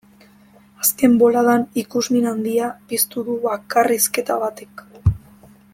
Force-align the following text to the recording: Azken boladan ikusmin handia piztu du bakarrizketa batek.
Azken 0.83 1.17
boladan 1.23 1.65
ikusmin 1.81 2.25
handia 2.31 2.71
piztu 2.93 3.25
du 3.29 3.39
bakarrizketa 3.47 4.39
batek. 4.47 4.85